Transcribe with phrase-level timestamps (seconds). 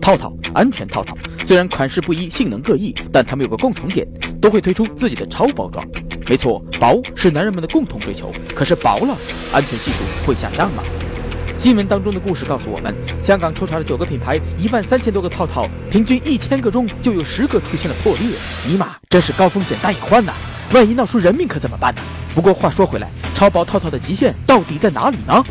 [0.00, 1.16] 套套，安全套套。
[1.46, 4.06] 虽然款式不一，性能各异，但它们有个共同点，
[4.40, 5.86] 都会推出自己的超包装。
[6.28, 8.32] 没错，薄是男人们的共同追求。
[8.54, 9.16] 可是薄了，
[9.52, 10.82] 安全系数会下降吗？
[11.56, 18.28] 新闻当中的故事告诉我们，香港抽查了九个品牌，一万三千多个套套，平均一千个中就有十个出现了破裂。
[18.66, 20.32] 尼玛，真是高风险大隐患呐！
[20.72, 22.00] 万一闹出人命可怎么办呢？
[22.34, 25.44] 不过话说回来，超薄套套的极限到底在哪里呢？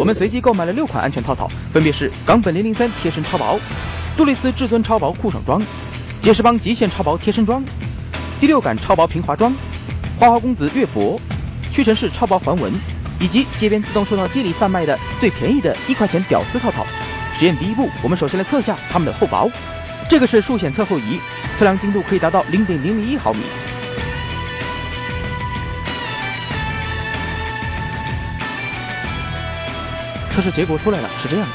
[0.00, 3.60] 我们随机购买了六款安全套套，分别是冈本零零三贴身超薄、
[4.16, 5.62] 杜蕾斯至尊超薄酷爽装、
[6.22, 7.62] 杰士邦极限超薄贴身装、
[8.40, 9.54] 第六感超薄平滑装、
[10.18, 11.20] 花花公子月薄、
[11.70, 12.72] 屈臣氏超薄环纹。
[13.20, 16.86] 以及街边自动售套机里贩卖的最便宜的一块钱屌丝套套。
[17.34, 19.46] 实验第一步，我们首先来测下它们的厚薄。
[20.08, 21.20] 这个是数显测厚仪，
[21.58, 23.40] 测量精度可以达到零点零零一毫米。
[30.30, 31.54] 测试结果出来了，是这样的。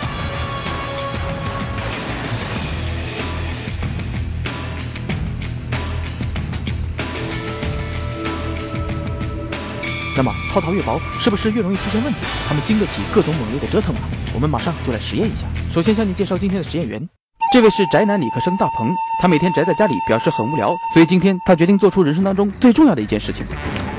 [10.17, 12.19] 那么套套越薄，是不是越容易出现问题？
[12.47, 14.01] 他们经得起各种猛烈的折腾吗？
[14.33, 15.45] 我们马上就来实验一下。
[15.73, 17.09] 首先向你介绍今天的实验员，
[17.51, 18.89] 这位是宅男理科生大鹏。
[19.21, 23.45] 他每天宅在家里，表示很无聊，所以今天他决定做出人生当中最重要的一件事情。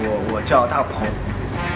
[0.00, 1.06] 我我叫大鹏，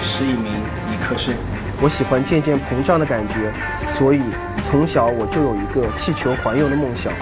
[0.03, 0.55] 是一名
[0.91, 1.35] 理科生。
[1.83, 3.53] 我喜欢渐渐膨胀的感觉，
[3.95, 4.21] 所以
[4.63, 7.13] 从小我就有一个气球环游的梦想。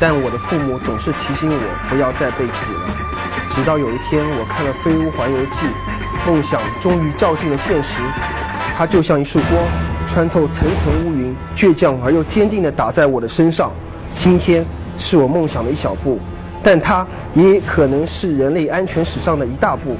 [0.00, 2.80] 但我的父母总是提醒我不要再被挤了。
[3.52, 5.66] 直到有一天，我看了《飞屋环游记》。
[6.24, 8.00] 梦想终于照进了现实，
[8.76, 9.60] 它就像一束光，
[10.06, 13.72] 穿透层层乌云，倔强而又坚定地打在我的身上。
[14.16, 14.64] 今天
[14.96, 16.20] 是我梦想的一小步，
[16.62, 19.96] 但它也可能是人类安全史上的一大步。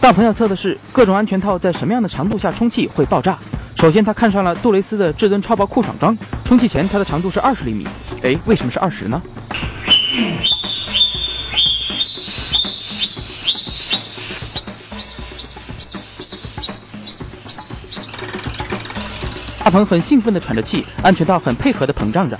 [0.00, 3.36] 大鹏要测的是各种安全套在什么样的长度下充气会爆炸。
[3.76, 7.86] 首先，他看上了杜蕾斯的至尊超薄酷爽装，充气前它的长度是二十厘米。
[8.22, 9.20] 哎，为什么是二十呢？
[19.58, 22.38] 大鹏很兴奋地喘着气，安全套很配合地膨胀着。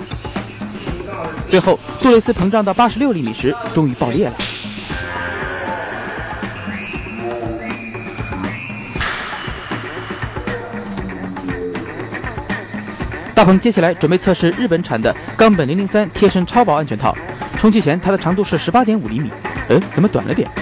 [1.49, 4.35] 最后，杜蕾斯膨胀到八十六厘米时，终于爆裂了。
[13.37, 17.15] 大鹏接下来准备测试日本产的冈本零零三贴身超薄安全套，
[17.55, 19.29] 充气前它的长度是十八点五厘米，
[19.69, 20.49] 嗯，怎么短了点？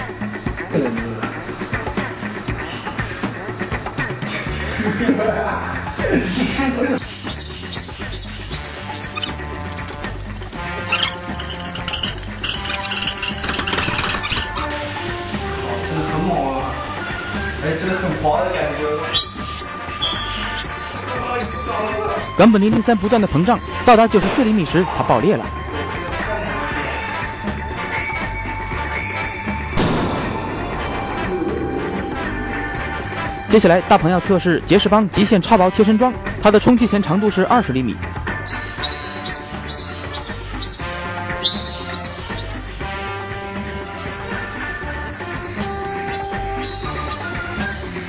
[15.88, 16.60] 真的很猛啊！
[17.64, 19.45] 哎，真的很薄的感觉。
[22.38, 25.44] 冈本零零三不断的膨胀，到达九十四厘米时，它爆裂了。
[33.48, 36.12] 接下来，大鹏要测试杰士邦极限超薄贴身装，
[36.42, 37.96] 它的充气前长度是二十厘米，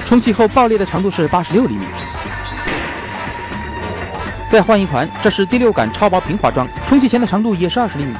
[0.05, 1.85] 充气后爆裂的长度是八十六厘米。
[4.47, 8.15] 再换一款，这是第六感超薄平滑装，充气前的长度也是二十厘米，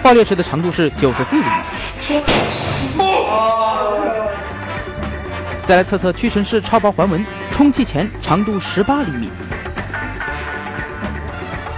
[0.00, 1.48] 爆裂时的长度是九十四厘米。
[5.64, 9.28] 再来测测屈臣氏超薄环纹，充气前长度十八厘米，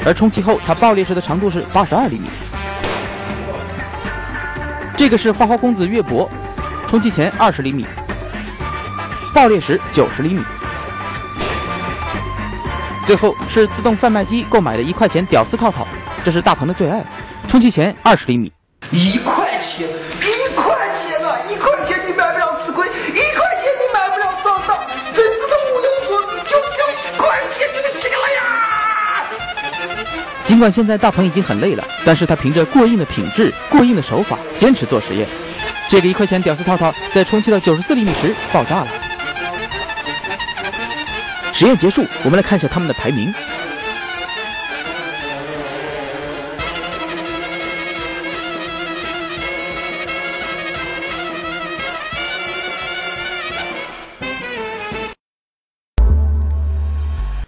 [0.05, 2.29] 而充气后它爆裂时的长度是八十二厘米。
[4.99, 6.31] 这个是花花公子月博，
[6.87, 7.87] 充气前二十厘米，
[9.35, 10.43] 爆裂时九十厘米。
[13.07, 15.87] 最后是自动贩卖机购买的一块钱屌丝套套，
[16.25, 17.05] 这是大鹏的最爱，
[17.49, 18.53] 充气前二十厘米。
[18.91, 21.37] 一块钱，一块钱啊！
[21.51, 24.77] 一块钱你买不了吃亏，一块钱你买不了上当，
[25.13, 28.41] 真正的物有所值就只有一块钱就行了呀！
[30.45, 35.27] 尽管现在大鹏已经很累了，但是他凭着过硬的品质、过硬的手法，坚持做实验。
[35.89, 38.89] 这个一块钱屌丝套套在充气到九十四厘米时爆炸了。
[41.63, 43.33] 实验结束，我们来看一下他们的排名。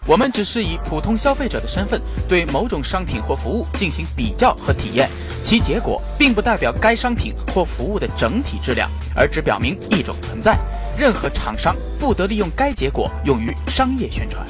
[0.07, 5.11] 我们只是以普通消费者的身份，对某种商品或服务进行比较和体验，
[5.43, 10.57] 其结果并不代表该商品或服务的整体质量，而只表明一种存在，
[10.97, 11.75] 任何厂商。
[12.05, 14.47] 不得利用该结果用于商业宣传。